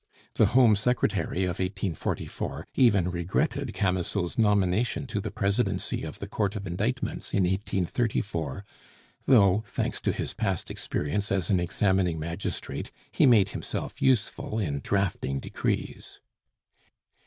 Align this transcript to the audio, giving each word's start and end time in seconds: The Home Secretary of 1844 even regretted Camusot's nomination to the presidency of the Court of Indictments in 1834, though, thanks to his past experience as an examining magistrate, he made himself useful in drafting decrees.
The 0.33 0.47
Home 0.57 0.75
Secretary 0.75 1.43
of 1.43 1.59
1844 1.59 2.65
even 2.73 3.11
regretted 3.11 3.71
Camusot's 3.75 4.35
nomination 4.35 5.05
to 5.05 5.21
the 5.21 5.29
presidency 5.29 6.01
of 6.01 6.17
the 6.17 6.25
Court 6.27 6.55
of 6.55 6.65
Indictments 6.65 7.33
in 7.35 7.43
1834, 7.43 8.65
though, 9.27 9.63
thanks 9.67 10.01
to 10.01 10.11
his 10.11 10.33
past 10.33 10.71
experience 10.71 11.31
as 11.31 11.51
an 11.51 11.59
examining 11.59 12.17
magistrate, 12.17 12.89
he 13.11 13.27
made 13.27 13.49
himself 13.49 14.01
useful 14.01 14.57
in 14.57 14.79
drafting 14.79 15.39
decrees. 15.39 16.19